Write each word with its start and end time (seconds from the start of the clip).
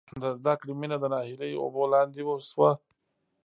د 0.21 0.23
زدکړې 0.37 0.73
مینه 0.79 0.97
د 0.99 1.05
ناهیلۍ 1.13 1.53
اوبو 1.57 1.83
لاندې 1.93 2.21
شوه 2.49 2.71